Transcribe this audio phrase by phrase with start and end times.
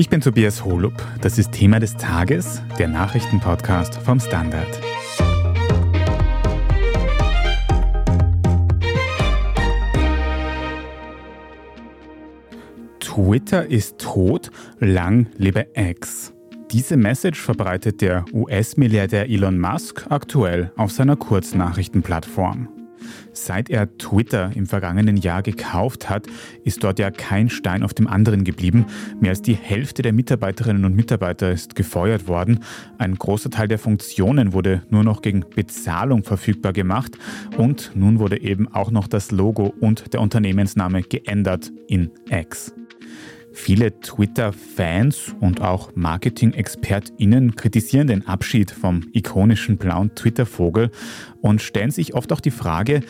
[0.00, 0.94] Ich bin Tobias Holub.
[1.20, 4.66] Das ist Thema des Tages, der Nachrichtenpodcast vom Standard.
[12.98, 16.32] Twitter ist tot, lang lebe X.
[16.70, 22.79] Diese Message verbreitet der US-Milliardär Elon Musk aktuell auf seiner Kurznachrichtenplattform.
[23.42, 26.26] Seit er Twitter im vergangenen Jahr gekauft hat,
[26.62, 28.84] ist dort ja kein Stein auf dem anderen geblieben.
[29.18, 32.60] Mehr als die Hälfte der Mitarbeiterinnen und Mitarbeiter ist gefeuert worden.
[32.98, 37.16] Ein großer Teil der Funktionen wurde nur noch gegen Bezahlung verfügbar gemacht.
[37.56, 42.74] Und nun wurde eben auch noch das Logo und der Unternehmensname geändert in X.
[43.52, 50.90] Viele Twitter-Fans und auch Marketing-ExpertInnen kritisieren den Abschied vom ikonischen blauen Twitter-Vogel
[51.40, 53.00] und stellen sich oft auch die Frage,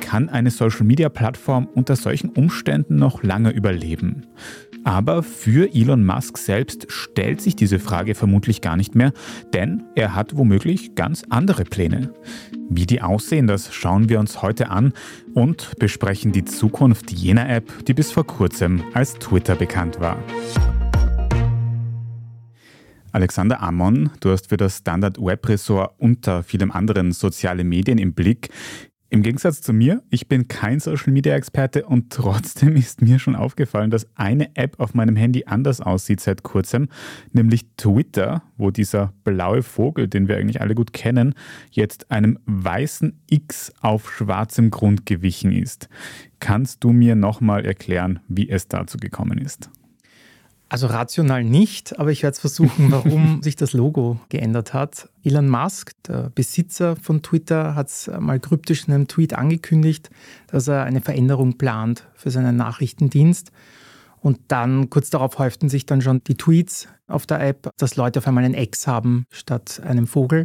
[0.00, 4.26] kann eine Social-Media-Plattform unter solchen Umständen noch lange überleben?
[4.84, 9.12] Aber für Elon Musk selbst stellt sich diese Frage vermutlich gar nicht mehr,
[9.52, 12.12] denn er hat womöglich ganz andere Pläne.
[12.68, 14.92] Wie die aussehen, das schauen wir uns heute an
[15.34, 20.18] und besprechen die Zukunft jener App, die bis vor kurzem als Twitter bekannt war.
[23.12, 28.12] Alexander Ammon, du hast für das Standard Web Ressort unter vielem anderen soziale Medien im
[28.12, 28.50] Blick.
[29.08, 33.36] Im Gegensatz zu mir, ich bin kein Social Media Experte und trotzdem ist mir schon
[33.36, 36.88] aufgefallen, dass eine App auf meinem Handy anders aussieht seit kurzem,
[37.32, 41.34] nämlich Twitter, wo dieser blaue Vogel, den wir eigentlich alle gut kennen,
[41.70, 45.88] jetzt einem weißen X auf schwarzem Grund gewichen ist.
[46.40, 49.70] Kannst du mir nochmal erklären, wie es dazu gekommen ist?
[50.76, 55.08] Also rational nicht, aber ich werde es versuchen, warum sich das Logo geändert hat.
[55.24, 60.10] Elon Musk, der Besitzer von Twitter, hat es mal kryptisch in einem Tweet angekündigt,
[60.48, 63.52] dass er eine Veränderung plant für seinen Nachrichtendienst.
[64.20, 68.18] Und dann kurz darauf häuften sich dann schon die Tweets auf der App, dass Leute
[68.18, 70.42] auf einmal ein Ex haben statt einem Vogel.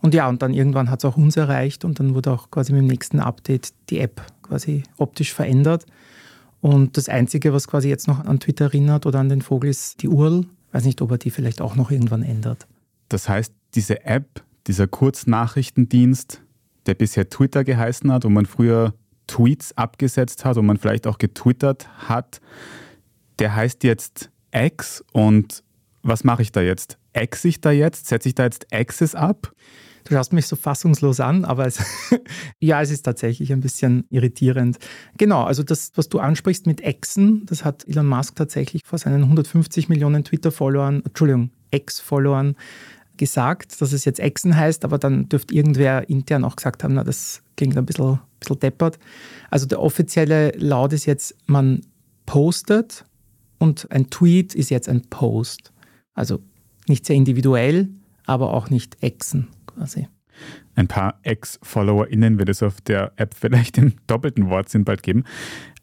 [0.00, 2.72] Und ja, und dann irgendwann hat es auch uns erreicht und dann wurde auch quasi
[2.72, 5.86] mit dem nächsten Update die App quasi optisch verändert.
[6.62, 10.00] Und das Einzige, was quasi jetzt noch an Twitter erinnert oder an den Vogel, ist
[10.00, 10.46] die URL.
[10.70, 12.68] Weiß nicht, ob er die vielleicht auch noch irgendwann ändert.
[13.08, 16.40] Das heißt, diese App, dieser Kurznachrichtendienst,
[16.86, 18.94] der bisher Twitter geheißen hat, wo man früher
[19.26, 22.40] Tweets abgesetzt hat, wo man vielleicht auch getwittert hat,
[23.40, 25.02] der heißt jetzt X.
[25.12, 25.64] Und
[26.04, 26.96] was mache ich da jetzt?
[27.12, 28.06] X ich da jetzt?
[28.06, 29.52] Setze ich da jetzt Access ab?
[30.04, 31.78] Du schaust mich so fassungslos an, aber es,
[32.58, 34.78] ja, es ist tatsächlich ein bisschen irritierend.
[35.16, 39.22] Genau, also das, was du ansprichst mit Exen, das hat Elon Musk tatsächlich vor seinen
[39.22, 42.56] 150 Millionen Twitter-Followern, Entschuldigung, Ex-Followern
[43.16, 47.04] gesagt, dass es jetzt Exen heißt, aber dann dürfte irgendwer intern auch gesagt haben, na,
[47.04, 48.98] das klingt ein bisschen, bisschen deppert.
[49.50, 51.82] Also der offizielle Laut ist jetzt, man
[52.26, 53.04] postet
[53.58, 55.72] und ein Tweet ist jetzt ein Post.
[56.14, 56.40] Also
[56.88, 57.88] nicht sehr individuell,
[58.26, 60.08] aber auch nicht Exen quasi.
[60.74, 65.24] Ein paar Ex-FollowerInnen wird es auf der App vielleicht im doppelten Wortsinn bald geben.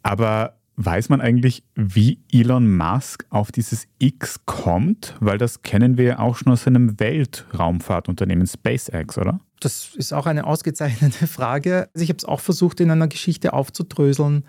[0.02, 5.16] Aber weiß man eigentlich, wie Elon Musk auf dieses X kommt?
[5.20, 9.42] Weil das kennen wir ja auch schon aus seinem Weltraumfahrtunternehmen SpaceX, oder?
[9.60, 11.90] Das ist auch eine ausgezeichnete Frage.
[11.94, 14.46] Also ich habe es auch versucht, in einer Geschichte aufzudröseln.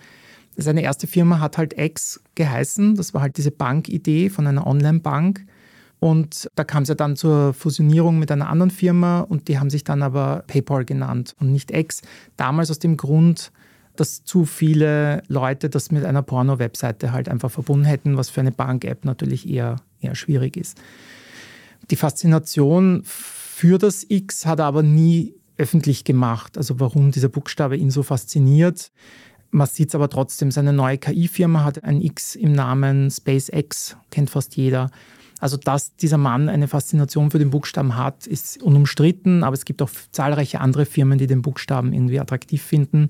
[0.56, 2.94] Seine erste Firma hat halt X geheißen.
[2.94, 5.46] Das war halt diese Bankidee von einer Online-Bank.
[6.00, 9.68] Und da kam es ja dann zur Fusionierung mit einer anderen Firma und die haben
[9.68, 12.00] sich dann aber PayPal genannt und nicht X.
[12.36, 13.52] Damals aus dem Grund,
[13.96, 18.50] dass zu viele Leute das mit einer Porno-Webseite halt einfach verbunden hätten, was für eine
[18.50, 20.80] Bank-App natürlich eher, eher schwierig ist.
[21.90, 26.56] Die Faszination für das X hat er aber nie öffentlich gemacht.
[26.56, 28.90] Also warum dieser Buchstabe ihn so fasziniert.
[29.50, 34.30] Man sieht es aber trotzdem, seine neue KI-Firma hat ein X im Namen SpaceX, kennt
[34.30, 34.90] fast jeder.
[35.40, 39.80] Also, dass dieser Mann eine Faszination für den Buchstaben hat, ist unumstritten, aber es gibt
[39.80, 43.08] auch zahlreiche andere Firmen, die den Buchstaben irgendwie attraktiv finden,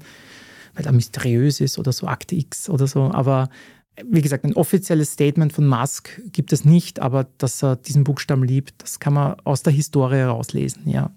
[0.74, 3.10] weil er mysteriös ist oder so Akte X oder so.
[3.10, 3.50] Aber
[4.08, 8.44] wie gesagt, ein offizielles Statement von Musk gibt es nicht, aber dass er diesen Buchstaben
[8.44, 11.10] liebt, das kann man aus der Historie herauslesen, ja.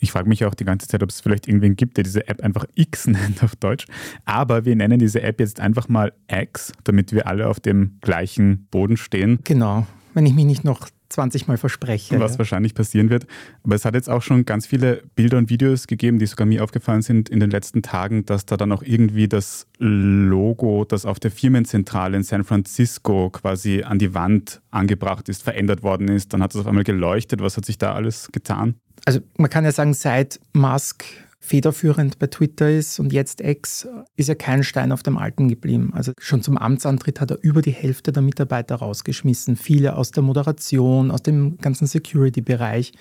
[0.00, 2.40] Ich frage mich auch die ganze Zeit, ob es vielleicht irgendwen gibt, der diese App
[2.42, 3.86] einfach X nennt auf Deutsch.
[4.24, 8.66] Aber wir nennen diese App jetzt einfach mal X, damit wir alle auf dem gleichen
[8.70, 9.40] Boden stehen.
[9.44, 9.86] Genau
[10.18, 12.18] wenn ich mich nicht noch 20 Mal verspreche.
[12.18, 12.38] Was ja.
[12.38, 13.28] wahrscheinlich passieren wird.
[13.62, 16.64] Aber es hat jetzt auch schon ganz viele Bilder und Videos gegeben, die sogar mir
[16.64, 21.20] aufgefallen sind in den letzten Tagen, dass da dann auch irgendwie das Logo, das auf
[21.20, 26.32] der Firmenzentrale in San Francisco quasi an die Wand angebracht ist, verändert worden ist.
[26.32, 27.40] Dann hat es auf einmal geleuchtet.
[27.40, 28.74] Was hat sich da alles getan?
[29.04, 31.04] Also man kann ja sagen, seit Musk
[31.40, 35.92] federführend bei Twitter ist und jetzt X, ist ja kein Stein auf dem Alten geblieben.
[35.94, 39.56] Also schon zum Amtsantritt hat er über die Hälfte der Mitarbeiter rausgeschmissen.
[39.56, 42.92] Viele aus der Moderation, aus dem ganzen Security-Bereich,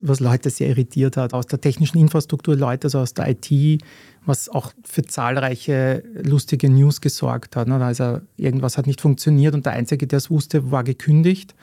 [0.00, 3.80] was Leute sehr irritiert hat, aus der technischen Infrastruktur Leute, also aus der IT,
[4.26, 7.68] was auch für zahlreiche lustige News gesorgt hat.
[7.70, 11.54] Also irgendwas hat nicht funktioniert und der Einzige, der es wusste, war gekündigt.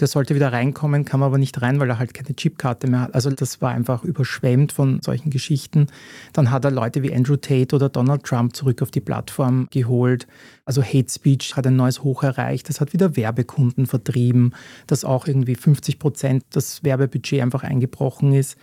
[0.00, 3.14] Der sollte wieder reinkommen, kam aber nicht rein, weil er halt keine Chipkarte mehr hat.
[3.14, 5.88] Also das war einfach überschwemmt von solchen Geschichten.
[6.32, 10.26] Dann hat er Leute wie Andrew Tate oder Donald Trump zurück auf die Plattform geholt.
[10.64, 12.70] Also Hate Speech hat ein neues Hoch erreicht.
[12.70, 14.54] Das hat wieder Werbekunden vertrieben,
[14.86, 18.56] dass auch irgendwie 50 Prozent das Werbebudget einfach eingebrochen ist.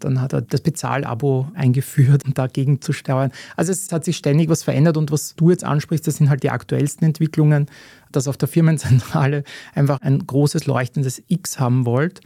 [0.00, 3.32] Dann hat er das Bezahlabo eingeführt, um dagegen zu steuern.
[3.56, 6.42] Also es hat sich ständig was verändert und was du jetzt ansprichst, das sind halt
[6.42, 7.66] die aktuellsten Entwicklungen,
[8.12, 12.20] dass auf der Firmenzentrale einfach ein großes leuchtendes X haben wollt.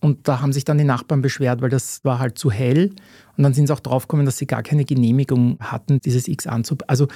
[0.00, 2.90] Und da haben sich dann die Nachbarn beschwert, weil das war halt zu hell.
[3.38, 6.88] Und dann sind sie auch draufgekommen, dass sie gar keine Genehmigung hatten, dieses X anzubieten.
[6.90, 7.08] Also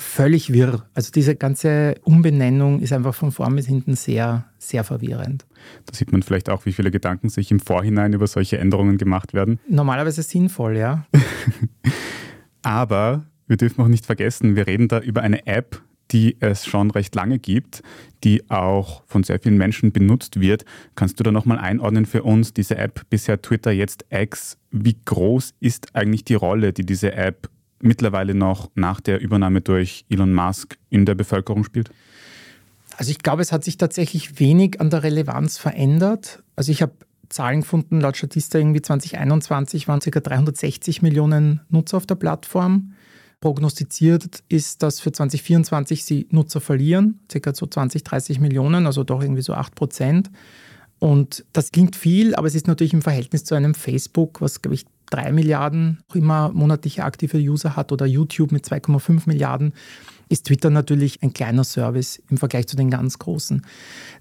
[0.00, 0.86] völlig wirr.
[0.94, 5.46] Also diese ganze Umbenennung ist einfach von vorn bis hinten sehr, sehr verwirrend.
[5.86, 9.34] Da sieht man vielleicht auch, wie viele Gedanken sich im Vorhinein über solche Änderungen gemacht
[9.34, 9.60] werden.
[9.68, 11.06] Normalerweise sinnvoll, ja.
[12.62, 16.90] Aber wir dürfen auch nicht vergessen, wir reden da über eine App, die es schon
[16.90, 17.82] recht lange gibt,
[18.24, 20.64] die auch von sehr vielen Menschen benutzt wird.
[20.94, 24.58] Kannst du da nochmal einordnen für uns, diese App bisher Twitter, jetzt X?
[24.70, 27.48] Wie groß ist eigentlich die Rolle, die diese App
[27.80, 31.90] mittlerweile noch nach der Übernahme durch Elon Musk in der Bevölkerung spielt?
[32.96, 36.42] Also ich glaube, es hat sich tatsächlich wenig an der Relevanz verändert.
[36.56, 36.92] Also ich habe
[37.30, 40.20] Zahlen gefunden, laut Statista irgendwie 2021 waren ca.
[40.20, 42.92] 360 Millionen Nutzer auf der Plattform.
[43.40, 47.54] Prognostiziert ist, dass für 2024 sie Nutzer verlieren, ca.
[47.54, 50.30] so 20, 30 Millionen, also doch irgendwie so 8 Prozent.
[50.98, 54.74] Und das klingt viel, aber es ist natürlich im Verhältnis zu einem Facebook, was, glaube
[54.74, 59.72] ich, drei Milliarden immer monatliche aktive User hat oder YouTube mit 2,5 Milliarden,
[60.30, 63.66] ist Twitter natürlich ein kleiner Service im Vergleich zu den ganz großen.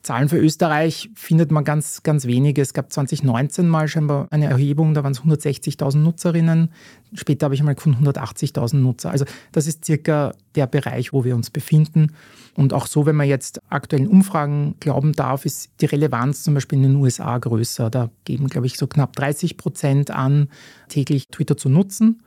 [0.01, 2.63] Zahlen für Österreich findet man ganz, ganz wenige.
[2.63, 6.71] Es gab 2019 mal scheinbar eine Erhebung, da waren es 160.000 Nutzerinnen.
[7.13, 9.11] Später habe ich mal gefunden 180.000 Nutzer.
[9.11, 12.13] Also das ist circa der Bereich, wo wir uns befinden.
[12.55, 16.77] Und auch so, wenn man jetzt aktuellen Umfragen glauben darf, ist die Relevanz zum Beispiel
[16.79, 17.91] in den USA größer.
[17.91, 20.49] Da geben, glaube ich, so knapp 30 Prozent an,
[20.87, 22.23] täglich Twitter zu nutzen.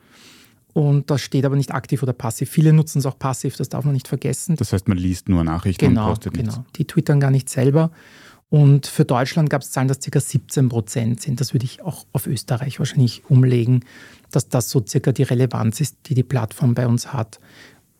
[0.73, 2.49] Und das steht aber nicht aktiv oder passiv.
[2.49, 4.57] Viele nutzen es auch passiv, das darf man nicht vergessen.
[4.57, 6.45] Das heißt, man liest nur Nachrichten genau, und postet genau.
[6.45, 6.57] nichts.
[6.57, 7.91] Genau, die twittern gar nicht selber.
[8.49, 10.21] Und für Deutschland gab es Zahlen, dass ca.
[10.21, 11.41] 17 Prozent sind.
[11.41, 13.85] Das würde ich auch auf Österreich wahrscheinlich umlegen,
[14.31, 17.41] dass das so circa die Relevanz ist, die die Plattform bei uns hat.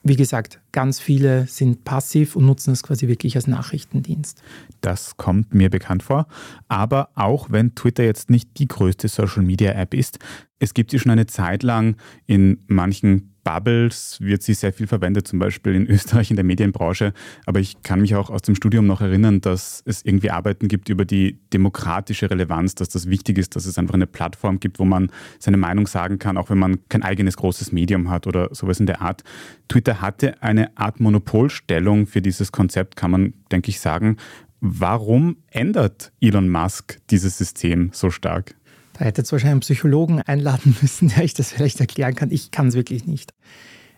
[0.05, 4.43] Wie gesagt, ganz viele sind passiv und nutzen es quasi wirklich als Nachrichtendienst.
[4.81, 6.27] Das kommt mir bekannt vor.
[6.67, 10.19] Aber auch wenn Twitter jetzt nicht die größte Social-Media-App ist,
[10.59, 11.97] es gibt sie schon eine Zeit lang
[12.27, 17.13] in manchen Bubbles wird sie sehr viel verwendet, zum Beispiel in Österreich in der Medienbranche.
[17.47, 20.89] Aber ich kann mich auch aus dem Studium noch erinnern, dass es irgendwie Arbeiten gibt
[20.89, 24.85] über die demokratische Relevanz, dass das wichtig ist, dass es einfach eine Plattform gibt, wo
[24.85, 28.81] man seine Meinung sagen kann, auch wenn man kein eigenes großes Medium hat oder sowas
[28.81, 29.23] in der Art.
[29.69, 34.17] Twitter hatte eine Art Monopolstellung für dieses Konzept, kann man, denke ich, sagen.
[34.61, 38.55] Warum ändert Elon Musk dieses System so stark?
[39.03, 42.31] Da hätte jetzt wahrscheinlich einen Psychologen einladen müssen, der ich das vielleicht erklären kann.
[42.31, 43.35] Ich kann es wirklich nicht.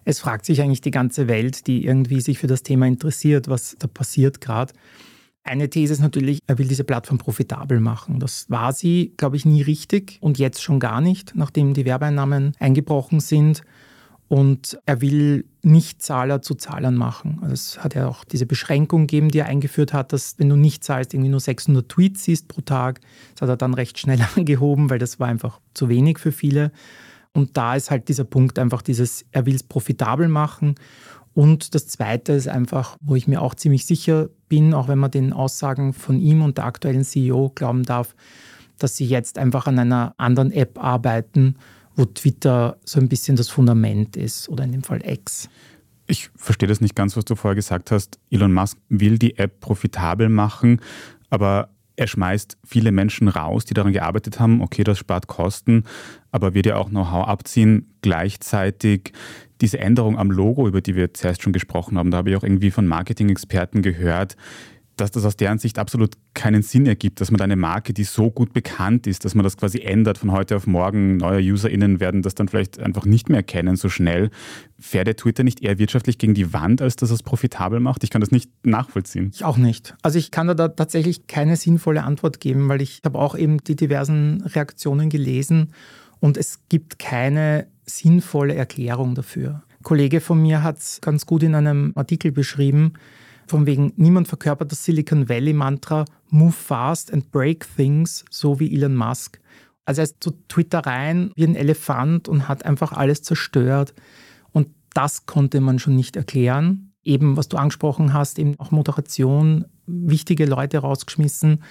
[0.07, 3.77] Es fragt sich eigentlich die ganze Welt, die irgendwie sich für das Thema interessiert, was
[3.79, 4.73] da passiert gerade.
[5.43, 8.19] Eine These ist natürlich, er will diese Plattform profitabel machen.
[8.19, 12.55] Das war sie, glaube ich, nie richtig und jetzt schon gar nicht, nachdem die Werbeeinnahmen
[12.59, 13.61] eingebrochen sind.
[14.35, 17.39] Und er will nicht Zahler zu Zahlern machen.
[17.41, 20.57] Also es hat ja auch diese Beschränkung gegeben, die er eingeführt hat, dass wenn du
[20.57, 23.01] nicht zahlst, irgendwie nur 600 Tweets siehst pro Tag.
[23.35, 26.73] Das hat er dann recht schnell angehoben, weil das war einfach zu wenig für viele.
[27.33, 30.75] Und da ist halt dieser Punkt einfach dieses, er will es profitabel machen.
[31.33, 35.13] Und das Zweite ist einfach, wo ich mir auch ziemlich sicher bin, auch wenn man
[35.13, 38.17] den Aussagen von ihm und der aktuellen CEO glauben darf,
[38.81, 41.55] dass sie jetzt einfach an einer anderen App arbeiten,
[41.97, 45.49] wo Twitter so ein bisschen das Fundament ist oder in dem Fall X.
[46.07, 48.19] Ich verstehe das nicht ganz, was du vorher gesagt hast.
[48.31, 50.81] Elon Musk will die App profitabel machen,
[51.31, 54.61] aber er schmeißt viele Menschen raus, die daran gearbeitet haben.
[54.61, 55.85] Okay, das spart Kosten,
[56.33, 57.95] aber wird ja auch Know-how abziehen.
[58.03, 59.13] Gleichzeitig
[59.61, 62.43] diese Änderung am Logo, über die wir zuerst schon gesprochen haben, da habe ich auch
[62.43, 64.37] irgendwie von Marketing-Experten gehört,
[64.97, 68.31] dass das aus deren Sicht absolut keinen Sinn ergibt, dass man eine Marke, die so
[68.31, 71.17] gut bekannt ist, dass man das quasi ändert von heute auf morgen.
[71.17, 74.31] Neue UserInnen werden das dann vielleicht einfach nicht mehr kennen so schnell.
[74.79, 78.05] Fährt der Twitter nicht eher wirtschaftlich gegen die Wand, als dass es profitabel macht?
[78.05, 79.31] Ich kann das nicht nachvollziehen.
[79.35, 79.95] Ich auch nicht.
[80.03, 83.77] Also ich kann da tatsächlich keine sinnvolle Antwort geben, weil ich habe auch eben die
[83.77, 85.73] diversen Reaktionen gelesen
[86.21, 89.63] Und es gibt keine sinnvolle Erklärung dafür.
[89.69, 92.95] Ein Kollege von mir hat es ganz gut in einem Artikel beschrieben,
[93.47, 98.75] von wegen, niemand verkörpert das Silicon Valley Mantra, move fast and break things, so wie
[98.75, 99.41] Elon Musk.
[99.85, 103.95] Also er ist zu Twitter rein wie ein Elefant und hat einfach alles zerstört.
[104.53, 106.93] Und das konnte man schon nicht erklären.
[107.03, 111.63] Eben, was du angesprochen hast, eben auch Moderation, wichtige Leute rausgeschmissen,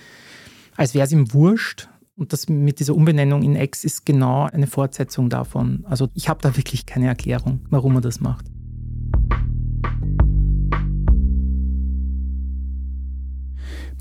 [0.78, 1.90] als wäre es ihm wurscht.
[2.16, 5.84] Und das mit dieser Umbenennung in X ist genau eine Fortsetzung davon.
[5.90, 8.53] Also ich habe da wirklich keine Erklärung, warum er das macht.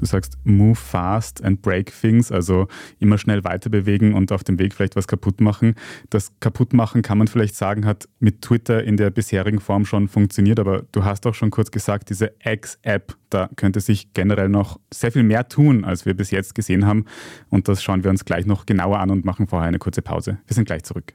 [0.02, 2.66] Du sagst move fast and break things, also
[2.98, 5.76] immer schnell weiter bewegen und auf dem Weg vielleicht was kaputt machen.
[6.10, 10.58] Das Kaputtmachen kann man vielleicht sagen, hat mit Twitter in der bisherigen Form schon funktioniert,
[10.58, 15.12] aber du hast auch schon kurz gesagt, diese X-App, da könnte sich generell noch sehr
[15.12, 17.04] viel mehr tun, als wir bis jetzt gesehen haben.
[17.48, 20.38] Und das schauen wir uns gleich noch genauer an und machen vorher eine kurze Pause.
[20.48, 21.14] Wir sind gleich zurück.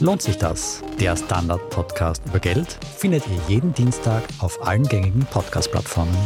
[0.00, 0.82] Lohnt sich das?
[0.98, 6.16] Der Standard-Podcast über Geld findet ihr jeden Dienstag auf allen gängigen Podcast-Plattformen.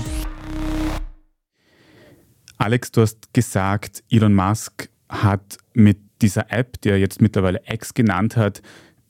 [2.56, 7.92] Alex, du hast gesagt, Elon Musk hat mit dieser App, die er jetzt mittlerweile X
[7.92, 8.62] genannt hat,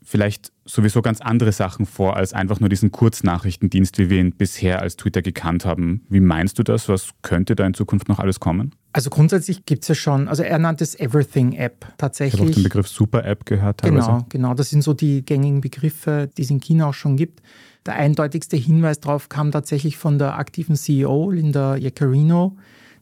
[0.02, 4.82] vielleicht sowieso ganz andere Sachen vor als einfach nur diesen Kurznachrichtendienst, wie wir ihn bisher
[4.82, 6.04] als Twitter gekannt haben.
[6.08, 6.88] Wie meinst du das?
[6.88, 8.74] Was könnte da in Zukunft noch alles kommen?
[8.98, 12.34] Also grundsätzlich gibt es ja schon, also er nannte es Everything-App tatsächlich.
[12.34, 13.78] Ich habe auch den Begriff Super-App gehört.
[13.78, 14.08] Teilweise.
[14.08, 14.54] Genau, genau.
[14.54, 17.40] Das sind so die gängigen Begriffe, die es in China auch schon gibt.
[17.86, 22.56] Der eindeutigste Hinweis darauf kam tatsächlich von der aktiven CEO Linda Yaccarino,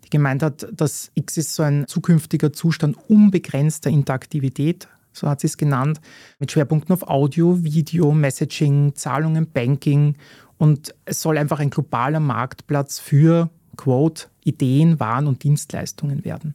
[0.04, 5.46] die gemeint hat, dass X ist so ein zukünftiger Zustand unbegrenzter Interaktivität so hat sie
[5.46, 6.02] es genannt,
[6.38, 10.16] mit Schwerpunkten auf Audio, Video, Messaging, Zahlungen, Banking.
[10.58, 16.54] Und es soll einfach ein globaler Marktplatz für, quote, Ideen, Waren und Dienstleistungen werden.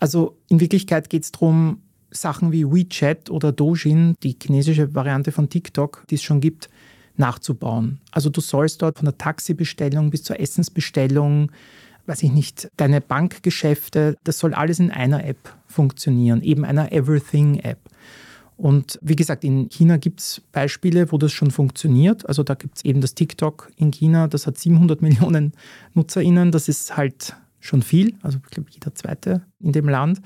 [0.00, 5.48] Also in Wirklichkeit geht es darum, Sachen wie WeChat oder Dojin, die chinesische Variante von
[5.48, 6.70] TikTok, die es schon gibt,
[7.16, 8.00] nachzubauen.
[8.10, 11.50] Also du sollst dort von der Taxibestellung bis zur Essensbestellung,
[12.06, 17.78] weiß ich nicht, deine Bankgeschäfte, das soll alles in einer App funktionieren, eben einer Everything-App.
[18.56, 22.26] Und wie gesagt, in China gibt es Beispiele, wo das schon funktioniert.
[22.28, 25.52] Also da gibt es eben das TikTok in China, das hat 700 Millionen
[25.94, 26.52] NutzerInnen.
[26.52, 30.20] Das ist halt schon viel, also ich glaube jeder zweite in dem Land.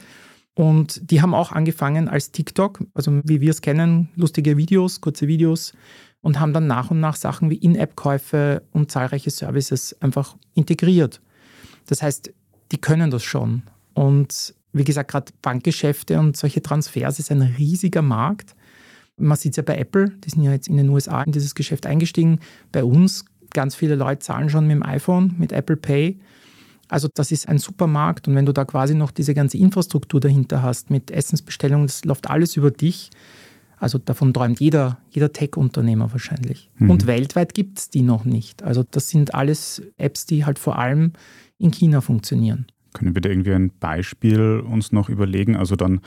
[0.55, 5.29] Und die haben auch angefangen als TikTok, also wie wir es kennen, lustige Videos, kurze
[5.29, 5.73] Videos
[6.21, 11.21] und haben dann nach und nach Sachen wie In-App-Käufe und zahlreiche Services einfach integriert.
[11.87, 12.33] Das heißt,
[12.73, 13.63] die können das schon.
[13.95, 18.55] Und wie gesagt, gerade Bankgeschäfte und solche Transfers ist ein riesiger Markt.
[19.17, 21.55] Man sieht es ja bei Apple, die sind ja jetzt in den USA in dieses
[21.55, 22.41] Geschäft eingestiegen.
[22.71, 26.19] Bei uns, ganz viele Leute zahlen schon mit dem iPhone, mit Apple Pay.
[26.89, 30.21] Also das ist ein super Markt und wenn du da quasi noch diese ganze Infrastruktur
[30.21, 33.11] dahinter hast mit Essensbestellungen, das läuft alles über dich.
[33.79, 36.71] Also davon träumt jeder, jeder Tech-Unternehmer wahrscheinlich.
[36.77, 36.91] Mhm.
[36.91, 38.63] Und weltweit gibt es die noch nicht.
[38.63, 41.13] Also das sind alles Apps, die halt vor allem
[41.59, 42.67] in China funktionieren.
[42.93, 45.57] Können wir da irgendwie ein Beispiel uns noch überlegen?
[45.57, 46.01] Also dann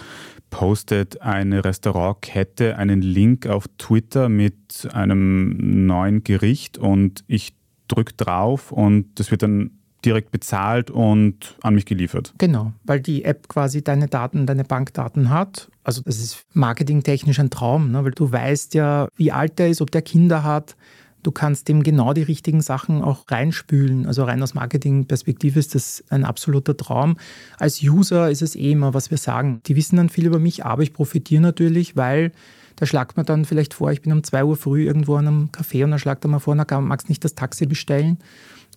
[0.50, 7.54] postet eine Restaurantkette einen Link auf Twitter mit einem neuen Gericht und ich
[7.88, 9.72] drücke drauf und das wird dann
[10.04, 12.34] direkt bezahlt und an mich geliefert.
[12.38, 15.70] Genau, weil die App quasi deine Daten, deine Bankdaten hat.
[15.84, 18.04] Also das ist marketingtechnisch ein Traum, ne?
[18.04, 20.76] weil du weißt ja, wie alt er ist, ob der Kinder hat,
[21.24, 24.06] Du kannst dem genau die richtigen Sachen auch reinspülen.
[24.06, 27.18] Also rein aus Marketingperspektive ist das ein absoluter Traum.
[27.58, 29.62] Als User ist es eh immer, was wir sagen.
[29.66, 32.32] Die wissen dann viel über mich, aber ich profitiere natürlich, weil
[32.75, 35.50] da schlagt man dann vielleicht vor, ich bin um 2 Uhr früh irgendwo an einem
[35.51, 38.18] Café und dann schlagt er mal vor, na, magst nicht das Taxi bestellen?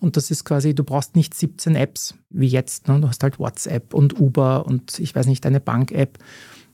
[0.01, 2.87] Und das ist quasi, du brauchst nicht 17 Apps wie jetzt.
[2.87, 2.99] Ne?
[2.99, 6.19] Du hast halt WhatsApp und Uber und ich weiß nicht, deine Bank-App.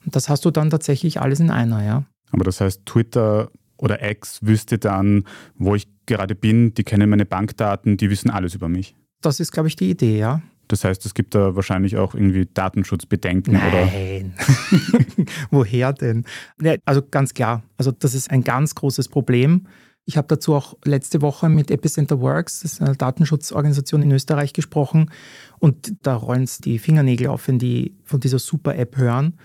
[0.03, 2.03] Und das hast du dann tatsächlich alles in einer, ja.
[2.31, 3.51] Aber das heißt, Twitter
[3.81, 8.55] oder Ex wüsste dann, wo ich gerade bin, die kennen meine Bankdaten, die wissen alles
[8.55, 8.95] über mich.
[9.21, 10.41] Das ist, glaube ich, die Idee, ja.
[10.67, 14.33] Das heißt, es gibt da wahrscheinlich auch irgendwie Datenschutzbedenken, Nein.
[14.37, 15.25] oder?
[15.51, 16.23] Woher denn?
[16.61, 19.67] Ja, also ganz klar, also das ist ein ganz großes Problem.
[20.05, 24.53] Ich habe dazu auch letzte Woche mit Epicenter Works, das ist eine Datenschutzorganisation in Österreich,
[24.53, 25.11] gesprochen
[25.59, 29.37] und da rollen es die Fingernägel auf, wenn die von dieser Super-App hören.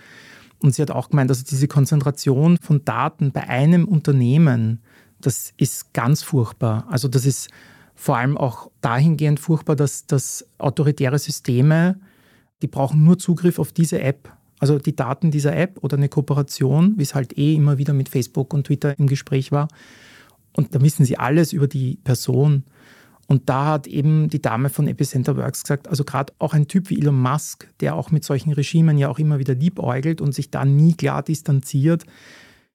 [0.60, 4.80] Und sie hat auch gemeint, also diese Konzentration von Daten bei einem Unternehmen,
[5.20, 6.86] das ist ganz furchtbar.
[6.90, 7.48] Also das ist
[7.94, 11.98] vor allem auch dahingehend furchtbar, dass, dass autoritäre Systeme,
[12.62, 14.32] die brauchen nur Zugriff auf diese App.
[14.58, 18.08] Also die Daten dieser App oder eine Kooperation, wie es halt eh immer wieder mit
[18.08, 19.68] Facebook und Twitter im Gespräch war.
[20.54, 22.64] Und da wissen sie alles über die Person.
[23.26, 26.90] Und da hat eben die Dame von Epicenter Works gesagt, also gerade auch ein Typ
[26.90, 30.50] wie Elon Musk, der auch mit solchen Regimen ja auch immer wieder liebäugelt und sich
[30.50, 32.04] da nie klar distanziert.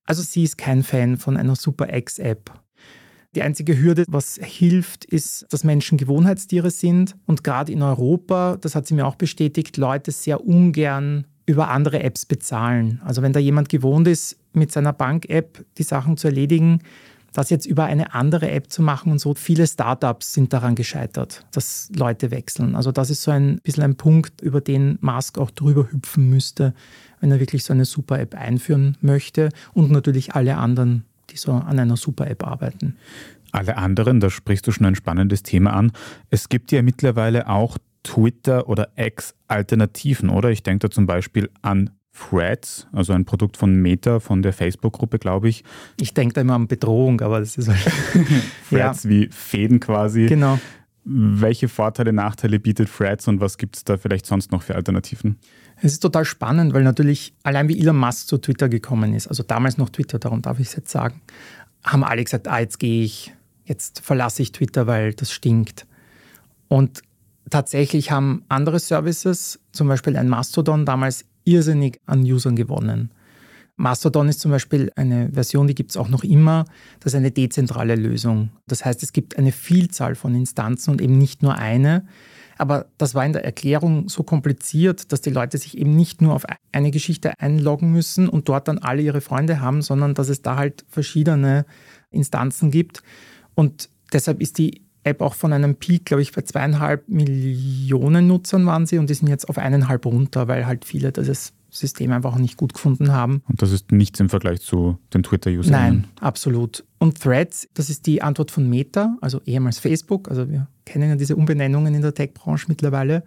[0.05, 2.51] Also sie ist kein Fan von einer Super X-App.
[3.34, 8.75] Die einzige Hürde, was hilft, ist, dass Menschen Gewohnheitstiere sind und gerade in Europa, das
[8.75, 13.01] hat sie mir auch bestätigt, Leute sehr ungern über andere Apps bezahlen.
[13.05, 16.81] Also wenn da jemand gewohnt ist, mit seiner Bank-App die Sachen zu erledigen,
[17.33, 19.33] das jetzt über eine andere App zu machen und so.
[19.33, 22.75] Viele Startups sind daran gescheitert, dass Leute wechseln.
[22.75, 26.73] Also das ist so ein bisschen ein Punkt, über den Musk auch drüber hüpfen müsste,
[27.19, 31.79] wenn er wirklich so eine Super-App einführen möchte und natürlich alle anderen, die so an
[31.79, 32.97] einer Super-App arbeiten.
[33.51, 35.91] Alle anderen, da sprichst du schon ein spannendes Thema an.
[36.29, 40.50] Es gibt ja mittlerweile auch Twitter oder X-Alternativen, oder?
[40.50, 45.18] Ich denke da zum Beispiel an Threads, also ein Produkt von Meta, von der Facebook-Gruppe,
[45.18, 45.63] glaube ich.
[46.00, 47.80] Ich denke da immer an Bedrohung, aber das ist halt.
[48.70, 49.10] Threads ja.
[49.10, 50.25] wie Fäden quasi.
[50.25, 50.60] Genau.
[51.03, 55.38] Welche Vorteile, Nachteile bietet Threads und was gibt es da vielleicht sonst noch für Alternativen?
[55.77, 59.41] Es ist total spannend, weil natürlich allein wie Elon Musk zu Twitter gekommen ist, also
[59.41, 61.22] damals noch Twitter, darum darf ich es jetzt sagen,
[61.84, 63.34] haben alle gesagt, ah, jetzt gehe ich,
[63.65, 65.88] jetzt verlasse ich Twitter, weil das stinkt.
[66.68, 67.01] Und
[67.50, 73.12] tatsächlich haben andere Services, zum Beispiel ein Mastodon, damals irrsinnig an Usern gewonnen.
[73.75, 76.65] Mastodon ist zum Beispiel eine Version, die gibt es auch noch immer.
[77.00, 78.51] Das ist eine dezentrale Lösung.
[78.67, 82.05] Das heißt, es gibt eine Vielzahl von Instanzen und eben nicht nur eine.
[82.57, 86.36] Aber das war in der Erklärung so kompliziert, dass die Leute sich eben nicht nur
[86.36, 90.43] auf eine Geschichte einloggen müssen und dort dann alle ihre Freunde haben, sondern dass es
[90.43, 91.65] da halt verschiedene
[92.12, 93.01] Instanzen gibt.
[93.55, 98.65] Und deshalb ist die App auch von einem Peak, glaube ich, bei zweieinhalb Millionen Nutzern
[98.65, 102.36] waren sie und die sind jetzt auf eineinhalb runter, weil halt viele das System einfach
[102.38, 103.41] nicht gut gefunden haben.
[103.47, 105.71] Und das ist nichts im Vergleich zu den Twitter-Usern?
[105.71, 106.84] Nein, absolut.
[106.99, 110.30] Und Threads, das ist die Antwort von Meta, also ehemals Facebook.
[110.30, 113.23] Also wir kennen ja diese Umbenennungen in der Tech-Branche mittlerweile.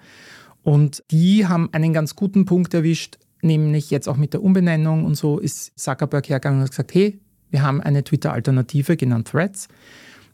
[0.63, 5.17] Und die haben einen ganz guten Punkt erwischt, nämlich jetzt auch mit der Umbenennung und
[5.17, 7.21] so ist Zuckerberg hergegangen und hat gesagt, hey,
[7.51, 9.69] wir haben eine Twitter-Alternative genannt Threads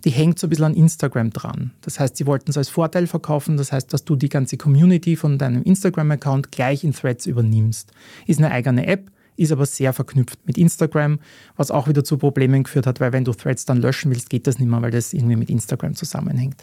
[0.04, 1.72] die hängt so ein bisschen an Instagram dran.
[1.82, 3.56] Das heißt, sie wollten es als Vorteil verkaufen.
[3.56, 7.92] Das heißt, dass du die ganze Community von deinem Instagram-Account gleich in Threads übernimmst.
[8.26, 11.18] Ist eine eigene App, ist aber sehr verknüpft mit Instagram,
[11.56, 14.46] was auch wieder zu Problemen geführt hat, weil wenn du Threads dann löschen willst, geht
[14.46, 16.62] das nicht mehr, weil das irgendwie mit Instagram zusammenhängt.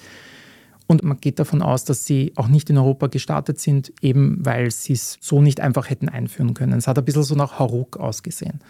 [0.88, 4.71] Und man geht davon aus, dass sie auch nicht in Europa gestartet sind, eben weil
[4.71, 6.73] sie es so nicht einfach hätten einführen können.
[6.73, 8.62] Es hat ein bisschen so nach Haruk ausgesehen.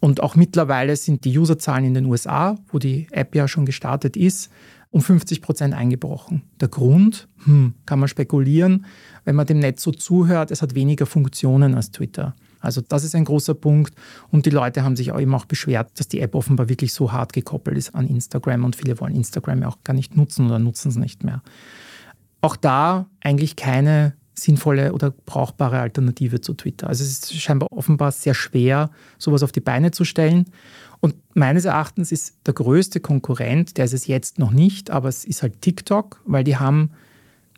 [0.00, 4.16] Und auch mittlerweile sind die Userzahlen in den USA, wo die App ja schon gestartet
[4.16, 4.50] ist,
[4.90, 6.42] um 50 Prozent eingebrochen.
[6.60, 8.84] Der Grund, hm, kann man spekulieren,
[9.24, 12.34] wenn man dem Netz so zuhört, es hat weniger Funktionen als Twitter.
[12.60, 13.94] Also das ist ein großer Punkt.
[14.30, 17.10] Und die Leute haben sich auch eben auch beschwert, dass die App offenbar wirklich so
[17.10, 20.58] hart gekoppelt ist an Instagram und viele wollen Instagram ja auch gar nicht nutzen oder
[20.58, 21.42] nutzen es nicht mehr.
[22.40, 26.88] Auch da eigentlich keine sinnvolle oder brauchbare Alternative zu Twitter.
[26.88, 30.46] Also es ist scheinbar offenbar sehr schwer, sowas auf die Beine zu stellen.
[31.00, 35.24] Und meines Erachtens ist der größte Konkurrent, der ist es jetzt noch nicht, aber es
[35.24, 36.90] ist halt TikTok, weil die haben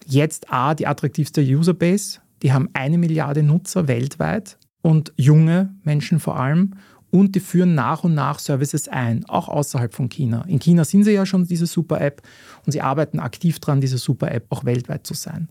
[0.07, 6.39] jetzt A, die attraktivste Userbase, die haben eine Milliarde Nutzer weltweit und junge Menschen vor
[6.39, 6.75] allem
[7.15, 10.45] und die führen nach und nach Services ein, auch außerhalb von China.
[10.49, 12.23] In China sind sie ja schon diese Super-App
[12.67, 15.49] und sie arbeiten aktiv daran, diese Super-App auch weltweit zu sein.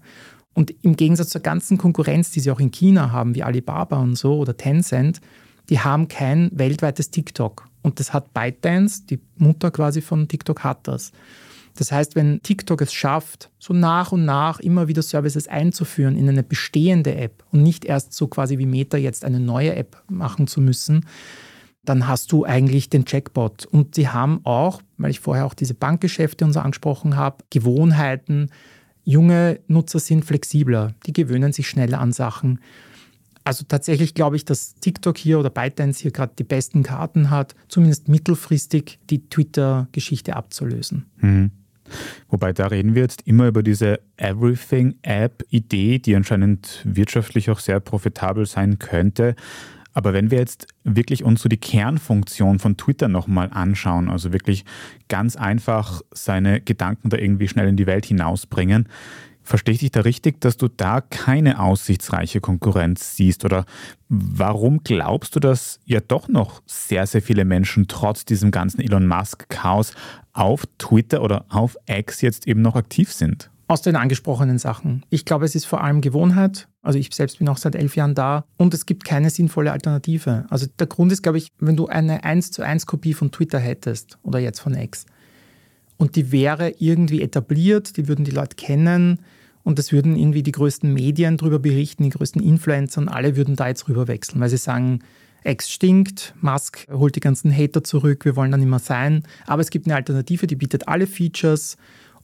[0.53, 4.15] Und im Gegensatz zur ganzen Konkurrenz, die sie auch in China haben, wie Alibaba und
[4.15, 5.19] so oder Tencent,
[5.69, 7.67] die haben kein weltweites TikTok.
[7.81, 11.11] Und das hat ByteDance, die Mutter quasi von TikTok, hat das.
[11.75, 16.29] Das heißt, wenn TikTok es schafft, so nach und nach immer wieder Services einzuführen in
[16.29, 20.45] eine bestehende App und nicht erst so quasi wie Meta jetzt eine neue App machen
[20.45, 21.05] zu müssen,
[21.83, 23.65] dann hast du eigentlich den Jackpot.
[23.65, 28.49] Und sie haben auch, weil ich vorher auch diese Bankgeschäfte und so angesprochen habe, Gewohnheiten,
[29.03, 32.59] Junge Nutzer sind flexibler, die gewöhnen sich schneller an Sachen.
[33.43, 37.55] Also tatsächlich glaube ich, dass TikTok hier oder ByteDance hier gerade die besten Karten hat,
[37.67, 41.05] zumindest mittelfristig die Twitter-Geschichte abzulösen.
[41.17, 41.51] Mhm.
[42.29, 48.45] Wobei da reden wir jetzt immer über diese Everything-App-Idee, die anscheinend wirtschaftlich auch sehr profitabel
[48.45, 49.35] sein könnte.
[49.93, 54.65] Aber wenn wir jetzt wirklich uns so die Kernfunktion von Twitter nochmal anschauen, also wirklich
[55.07, 58.87] ganz einfach seine Gedanken da irgendwie schnell in die Welt hinausbringen,
[59.45, 63.43] Verstehe ich dich da richtig, dass du da keine aussichtsreiche Konkurrenz siehst?
[63.43, 63.65] Oder
[64.07, 69.05] warum glaubst du, dass ja doch noch sehr, sehr viele Menschen trotz diesem ganzen Elon
[69.05, 69.93] Musk-Chaos
[70.31, 73.49] auf Twitter oder auf X jetzt eben noch aktiv sind?
[73.73, 75.03] Aus den angesprochenen Sachen.
[75.09, 76.67] Ich glaube, es ist vor allem Gewohnheit.
[76.83, 80.45] Also ich selbst bin auch seit elf Jahren da und es gibt keine sinnvolle Alternative.
[80.51, 83.57] Also der Grund ist, glaube ich, wenn du eine 1 zu 1 Kopie von Twitter
[83.57, 85.07] hättest oder jetzt von X
[85.97, 89.17] und die wäre irgendwie etabliert, die würden die Leute kennen
[89.63, 93.55] und es würden irgendwie die größten Medien darüber berichten, die größten Influencer und alle würden
[93.55, 94.99] da jetzt rüber wechseln, weil sie sagen,
[95.45, 99.23] X stinkt, Musk holt die ganzen Hater zurück, wir wollen dann immer sein.
[99.47, 101.75] Aber es gibt eine Alternative, die bietet alle Features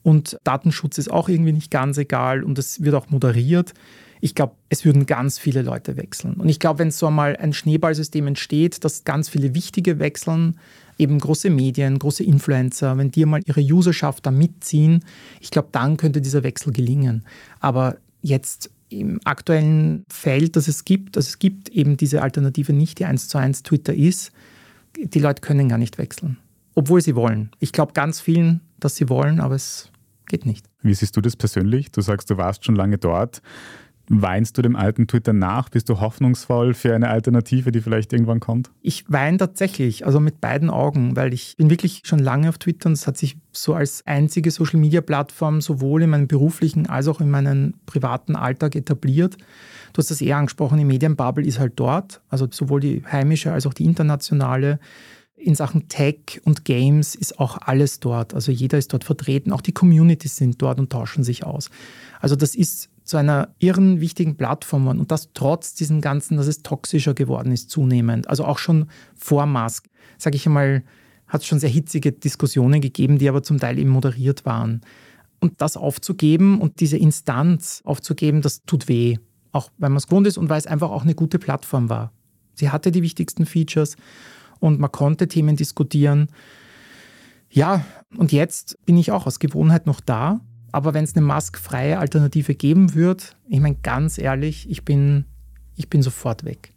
[0.02, 3.74] und Datenschutz ist auch irgendwie nicht ganz egal und es wird auch moderiert.
[4.22, 6.34] Ich glaube, es würden ganz viele Leute wechseln.
[6.34, 10.58] Und ich glaube, wenn so einmal ein Schneeballsystem entsteht, dass ganz viele wichtige wechseln,
[10.98, 15.02] eben große Medien, große Influencer, wenn die mal ihre Userschaft da mitziehen,
[15.40, 17.24] ich glaube, dann könnte dieser Wechsel gelingen.
[17.60, 22.98] Aber jetzt im aktuellen Feld, das es gibt, also es gibt eben diese Alternative nicht,
[22.98, 24.32] die 1 zu 1 Twitter ist,
[24.96, 26.36] die Leute können gar nicht wechseln,
[26.80, 27.50] obwohl sie wollen.
[27.58, 29.90] Ich glaube ganz vielen, dass sie wollen, aber es
[30.26, 30.64] geht nicht.
[30.80, 31.92] Wie siehst du das persönlich?
[31.92, 33.42] Du sagst, du warst schon lange dort.
[34.08, 35.68] Weinst du dem alten Twitter nach?
[35.68, 38.70] Bist du hoffnungsvoll für eine Alternative, die vielleicht irgendwann kommt?
[38.80, 42.88] Ich weine tatsächlich, also mit beiden Augen, weil ich bin wirklich schon lange auf Twitter
[42.88, 47.30] und es hat sich so als einzige Social-Media-Plattform sowohl in meinem beruflichen als auch in
[47.30, 49.36] meinem privaten Alltag etabliert.
[49.92, 53.66] Du hast das eher angesprochen, die Medienbubble ist halt dort, also sowohl die heimische als
[53.66, 54.80] auch die internationale.
[55.42, 58.34] In Sachen Tech und Games ist auch alles dort.
[58.34, 59.52] Also jeder ist dort vertreten.
[59.52, 61.70] Auch die Communities sind dort und tauschen sich aus.
[62.20, 66.62] Also das ist zu einer irren wichtigen Plattform und das trotz diesem Ganzen, dass es
[66.62, 68.28] toxischer geworden ist zunehmend.
[68.28, 70.84] Also auch schon vor Musk, sage ich einmal,
[71.26, 74.82] hat es schon sehr hitzige Diskussionen gegeben, die aber zum Teil eben moderiert waren.
[75.40, 79.16] Und das aufzugeben und diese Instanz aufzugeben, das tut weh.
[79.52, 82.12] Auch weil man es gewohnt ist und weil es einfach auch eine gute Plattform war.
[82.54, 83.96] Sie hatte die wichtigsten Features
[84.60, 86.28] und man konnte Themen diskutieren.
[87.50, 87.84] Ja,
[88.16, 90.40] und jetzt bin ich auch aus Gewohnheit noch da
[90.72, 95.24] aber wenn es eine maskfreie Alternative geben wird, ich meine ganz ehrlich, ich bin,
[95.76, 96.72] ich bin sofort weg.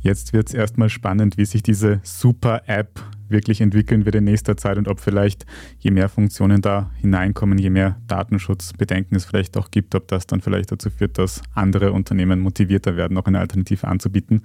[0.00, 3.00] Jetzt wird es erstmal spannend, wie sich diese Super-App
[3.32, 5.46] wirklich entwickeln wird in nächster Zeit und ob vielleicht
[5.78, 10.40] je mehr Funktionen da hineinkommen, je mehr Datenschutzbedenken es vielleicht auch gibt, ob das dann
[10.40, 14.42] vielleicht dazu führt, dass andere Unternehmen motivierter werden, noch eine Alternative anzubieten.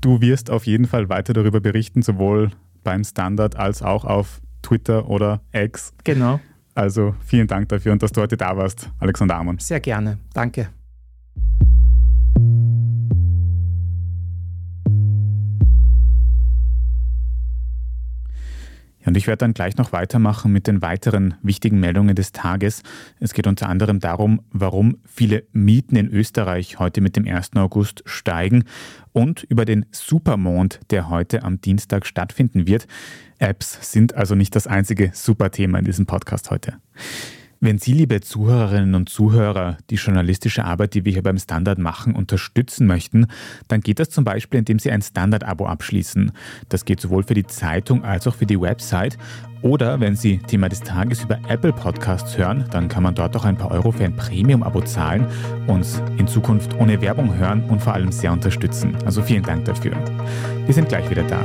[0.00, 2.50] Du wirst auf jeden Fall weiter darüber berichten, sowohl
[2.84, 5.92] beim Standard als auch auf Twitter oder X.
[6.04, 6.40] Genau.
[6.74, 9.58] Also vielen Dank dafür und dass du heute da warst, Alexander Amon.
[9.58, 10.18] Sehr gerne.
[10.32, 10.68] Danke.
[19.08, 22.82] Und ich werde dann gleich noch weitermachen mit den weiteren wichtigen Meldungen des Tages.
[23.18, 27.56] Es geht unter anderem darum, warum viele Mieten in Österreich heute mit dem 1.
[27.56, 28.64] August steigen
[29.14, 32.86] und über den Supermond, der heute am Dienstag stattfinden wird.
[33.38, 36.74] Apps sind also nicht das einzige Superthema in diesem Podcast heute.
[37.60, 42.14] Wenn Sie, liebe Zuhörerinnen und Zuhörer, die journalistische Arbeit, die wir hier beim Standard machen,
[42.14, 43.26] unterstützen möchten,
[43.66, 46.30] dann geht das zum Beispiel, indem Sie ein Standard-Abo abschließen.
[46.68, 49.18] Das geht sowohl für die Zeitung als auch für die Website.
[49.60, 53.44] Oder wenn Sie Thema des Tages über Apple Podcasts hören, dann kann man dort auch
[53.44, 55.26] ein paar Euro für ein Premium-Abo zahlen,
[55.66, 58.94] uns in Zukunft ohne Werbung hören und vor allem sehr unterstützen.
[59.04, 59.96] Also vielen Dank dafür.
[60.64, 61.44] Wir sind gleich wieder da.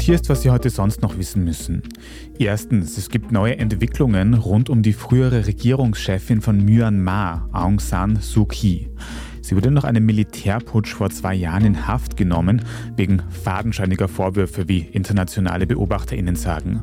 [0.00, 1.82] Und hier ist, was Sie heute sonst noch wissen müssen.
[2.38, 8.46] Erstens, es gibt neue Entwicklungen rund um die frühere Regierungschefin von Myanmar, Aung San Suu
[8.46, 8.88] Kyi.
[9.42, 12.62] Sie wurde nach einem Militärputsch vor zwei Jahren in Haft genommen,
[12.96, 16.82] wegen fadenscheiniger Vorwürfe, wie internationale BeobachterInnen sagen.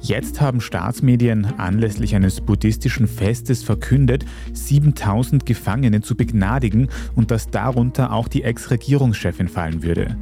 [0.00, 8.12] Jetzt haben Staatsmedien anlässlich eines buddhistischen Festes verkündet, 7000 Gefangene zu begnadigen und dass darunter
[8.12, 10.16] auch die Ex-Regierungschefin fallen würde.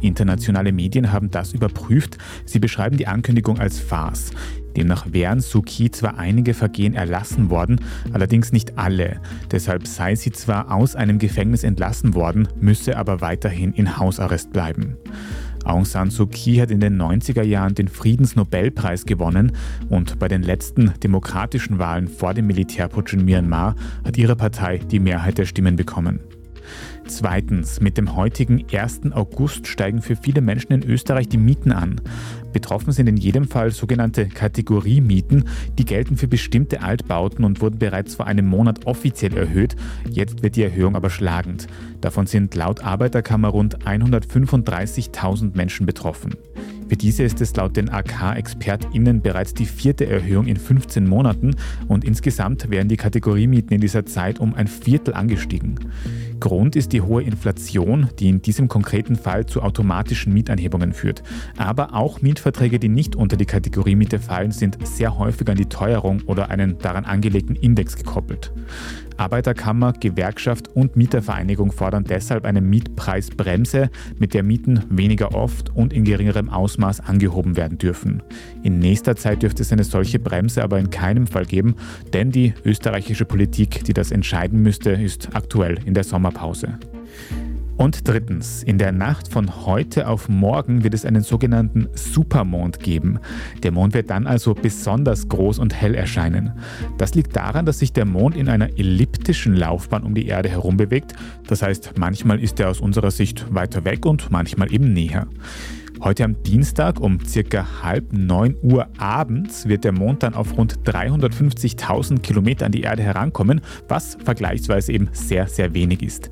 [0.00, 2.18] Internationale Medien haben das überprüft.
[2.44, 4.32] Sie beschreiben die Ankündigung als Farce.
[4.76, 7.80] Demnach wären Suki zwar einige Vergehen erlassen worden,
[8.12, 9.20] allerdings nicht alle.
[9.50, 14.96] Deshalb sei sie zwar aus einem Gefängnis entlassen worden, müsse aber weiterhin in Hausarrest bleiben.
[15.64, 19.52] Aung San Suu Kyi hat in den 90er Jahren den Friedensnobelpreis gewonnen
[19.88, 25.00] und bei den letzten demokratischen Wahlen vor dem Militärputsch in Myanmar hat ihre Partei die
[25.00, 26.20] Mehrheit der Stimmen bekommen.
[27.08, 29.12] Zweitens, mit dem heutigen 1.
[29.12, 32.00] August steigen für viele Menschen in Österreich die Mieten an.
[32.52, 35.44] Betroffen sind in jedem Fall sogenannte Kategoriemieten,
[35.78, 39.76] die gelten für bestimmte Altbauten und wurden bereits vor einem Monat offiziell erhöht.
[40.10, 41.68] Jetzt wird die Erhöhung aber schlagend.
[42.00, 46.34] Davon sind laut Arbeiterkammer rund 135.000 Menschen betroffen.
[46.88, 51.56] Für diese ist es laut den AK-ExpertInnen bereits die vierte Erhöhung in 15 Monaten
[51.88, 55.80] und insgesamt wären die Kategoriemieten in dieser Zeit um ein Viertel angestiegen.
[56.40, 61.22] Grund ist die hohe Inflation, die in diesem konkreten Fall zu automatischen Mietanhebungen führt.
[61.56, 65.66] Aber auch Mietverträge, die nicht unter die Kategorie Miete fallen, sind sehr häufig an die
[65.66, 68.52] Teuerung oder einen daran angelegten Index gekoppelt.
[69.16, 76.04] Arbeiterkammer, Gewerkschaft und Mietervereinigung fordern deshalb eine Mietpreisbremse, mit der Mieten weniger oft und in
[76.04, 78.22] geringerem Ausmaß angehoben werden dürfen.
[78.66, 81.76] In nächster Zeit dürfte es eine solche Bremse aber in keinem Fall geben,
[82.12, 86.76] denn die österreichische Politik, die das entscheiden müsste, ist aktuell in der Sommerpause.
[87.76, 93.20] Und drittens, in der Nacht von heute auf morgen wird es einen sogenannten Supermond geben.
[93.62, 96.50] Der Mond wird dann also besonders groß und hell erscheinen.
[96.98, 100.76] Das liegt daran, dass sich der Mond in einer elliptischen Laufbahn um die Erde herum
[100.76, 101.12] bewegt.
[101.46, 105.28] Das heißt, manchmal ist er aus unserer Sicht weiter weg und manchmal eben näher.
[106.02, 110.78] Heute am Dienstag um circa halb neun Uhr abends wird der Mond dann auf rund
[110.84, 116.30] 350.000 Kilometer an die Erde herankommen, was vergleichsweise eben sehr, sehr wenig ist.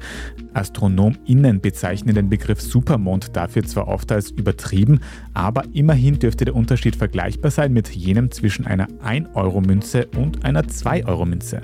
[0.52, 5.00] AstronomInnen bezeichnen den Begriff Supermond dafür zwar oft als übertrieben,
[5.32, 11.62] aber immerhin dürfte der Unterschied vergleichbar sein mit jenem zwischen einer 1-Euro-Münze und einer 2-Euro-Münze.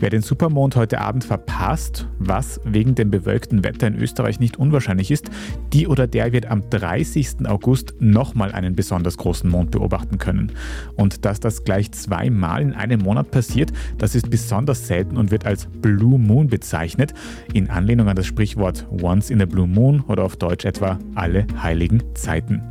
[0.00, 5.10] Wer den Supermond heute Abend verpasst, was wegen dem bewölkten Wetter in Österreich nicht unwahrscheinlich
[5.10, 5.30] ist,
[5.74, 7.46] die oder der wird am 30.
[7.46, 10.52] August nochmal einen besonders großen Mond beobachten können.
[10.96, 15.44] Und dass das gleich zweimal in einem Monat passiert, das ist besonders selten und wird
[15.44, 17.12] als Blue Moon bezeichnet,
[17.52, 21.46] in Anlehnung an das Sprichwort Once in a Blue Moon oder auf Deutsch etwa alle
[21.62, 22.62] heiligen Zeiten.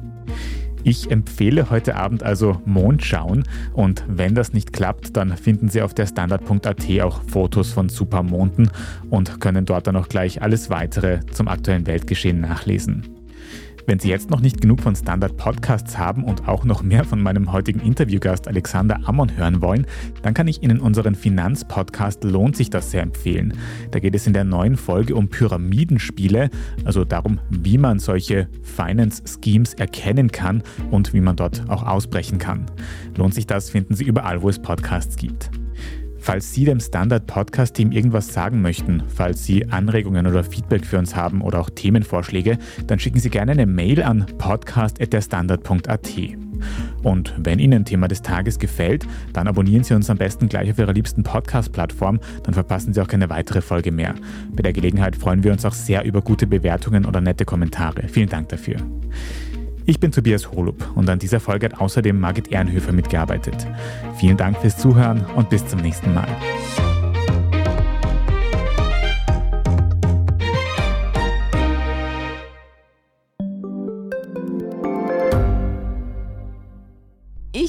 [0.83, 5.93] Ich empfehle heute Abend also Mondschauen und wenn das nicht klappt, dann finden Sie auf
[5.93, 8.71] der Standard.at auch Fotos von Supermonden
[9.09, 13.18] und können dort dann auch gleich alles weitere zum aktuellen Weltgeschehen nachlesen.
[13.85, 17.21] Wenn Sie jetzt noch nicht genug von Standard Podcasts haben und auch noch mehr von
[17.21, 19.85] meinem heutigen Interviewgast Alexander Ammon hören wollen,
[20.21, 23.53] dann kann ich Ihnen unseren Finanzpodcast Lohnt sich das sehr empfehlen.
[23.91, 26.49] Da geht es in der neuen Folge um Pyramidenspiele,
[26.85, 32.37] also darum, wie man solche Finance Schemes erkennen kann und wie man dort auch ausbrechen
[32.37, 32.65] kann.
[33.15, 35.49] Lohnt sich das, finden Sie überall, wo es Podcasts gibt.
[36.29, 40.99] Falls Sie dem Standard Podcast Team irgendwas sagen möchten, falls Sie Anregungen oder Feedback für
[40.99, 46.07] uns haben oder auch Themenvorschläge, dann schicken Sie gerne eine Mail an podcast.derstandard.at.
[47.01, 50.69] Und wenn Ihnen ein Thema des Tages gefällt, dann abonnieren Sie uns am besten gleich
[50.69, 54.13] auf Ihrer liebsten Podcast-Plattform, dann verpassen Sie auch keine weitere Folge mehr.
[54.51, 58.07] Bei der Gelegenheit freuen wir uns auch sehr über gute Bewertungen oder nette Kommentare.
[58.07, 58.77] Vielen Dank dafür.
[59.89, 63.65] Ich bin Tobias Holub und an dieser Folge hat außerdem Margit Ehrenhöfer mitgearbeitet.
[64.19, 66.27] Vielen Dank fürs Zuhören und bis zum nächsten Mal.